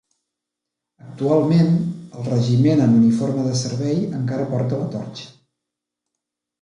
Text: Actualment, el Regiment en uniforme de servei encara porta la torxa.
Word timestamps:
Actualment, 1.07 1.75
el 2.21 2.25
Regiment 2.29 2.81
en 2.87 2.97
uniforme 3.01 3.45
de 3.49 3.53
servei 3.61 4.01
encara 4.21 4.49
porta 4.55 4.81
la 4.81 4.89
torxa. 4.97 5.29